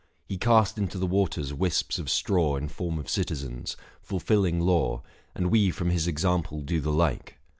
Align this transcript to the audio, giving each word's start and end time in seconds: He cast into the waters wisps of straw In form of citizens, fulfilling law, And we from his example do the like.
He 0.25 0.39
cast 0.39 0.79
into 0.79 0.97
the 0.97 1.05
waters 1.05 1.53
wisps 1.53 1.99
of 1.99 2.09
straw 2.09 2.55
In 2.55 2.69
form 2.69 2.97
of 2.97 3.07
citizens, 3.07 3.77
fulfilling 4.01 4.59
law, 4.59 5.03
And 5.35 5.51
we 5.51 5.69
from 5.69 5.91
his 5.91 6.07
example 6.07 6.61
do 6.63 6.81
the 6.81 6.91
like. 6.91 7.37